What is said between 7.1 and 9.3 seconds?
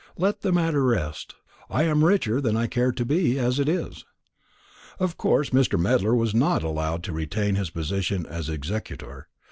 retain his position as executor.